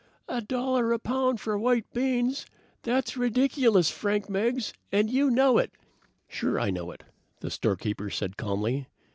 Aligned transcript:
"A 0.27 0.41
dollar 0.41 0.91
a 0.93 0.97
pound 0.97 1.39
for 1.39 1.59
white 1.59 1.85
beans! 1.93 2.47
That's 2.81 3.15
ridiculous, 3.17 3.91
Frank 3.91 4.27
Meggs, 4.31 4.73
and 4.91 5.11
you 5.11 5.29
know 5.29 5.59
it!" 5.59 5.71
"Sure 6.27 6.59
I 6.59 6.71
know 6.71 6.89
it," 6.89 7.03
the 7.41 7.51
storekeeper 7.51 8.09
said 8.09 8.35
calmly. 8.35 8.87